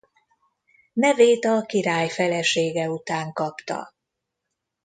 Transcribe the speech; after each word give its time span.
Nevét 0.93 1.45
a 1.45 1.61
király 1.61 2.09
felesége 2.09 2.89
után 2.89 3.33
kapta. 3.33 3.93